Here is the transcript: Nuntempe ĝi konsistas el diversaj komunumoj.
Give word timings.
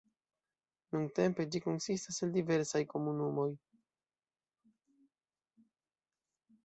Nuntempe 0.95 1.45
ĝi 1.55 1.61
konsistas 1.65 2.17
el 2.27 2.33
diversaj 2.37 2.81
komunumoj. 2.95 3.47